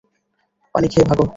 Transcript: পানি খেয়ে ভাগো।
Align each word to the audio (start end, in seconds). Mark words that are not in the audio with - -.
পানি 0.75 0.87
খেয়ে 0.87 1.07
ভাগো। 1.09 1.25